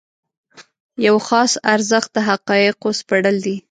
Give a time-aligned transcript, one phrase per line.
[1.07, 3.55] یو خاص ارزښت د حقایقو سپړل دي.